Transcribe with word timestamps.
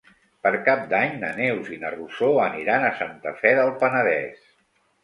Per 0.45 0.51
Cap 0.69 0.87
d'Any 0.93 1.13
na 1.25 1.29
Neus 1.41 1.69
i 1.75 1.79
na 1.83 1.93
Rosó 1.97 2.33
aniran 2.47 2.87
a 2.89 2.93
Santa 3.05 3.39
Fe 3.45 3.57
del 3.63 3.75
Penedès. 3.87 4.47